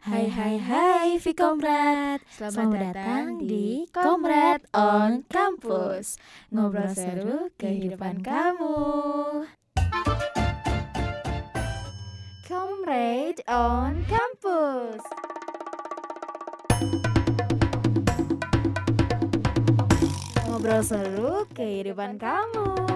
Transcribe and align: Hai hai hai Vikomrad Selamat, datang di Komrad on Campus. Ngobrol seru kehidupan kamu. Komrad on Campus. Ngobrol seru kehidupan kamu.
Hai 0.00 0.32
hai 0.32 0.56
hai 0.56 1.20
Vikomrad 1.20 2.24
Selamat, 2.32 2.96
datang 2.96 3.36
di 3.36 3.84
Komrad 3.92 4.64
on 4.72 5.28
Campus. 5.28 6.16
Ngobrol 6.48 6.88
seru 6.96 7.52
kehidupan 7.60 8.24
kamu. 8.24 8.80
Komrad 12.48 13.44
on 13.44 14.00
Campus. 14.08 15.04
Ngobrol 20.48 20.80
seru 20.80 21.44
kehidupan 21.52 22.16
kamu. 22.16 22.89